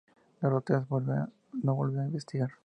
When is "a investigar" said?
2.01-2.49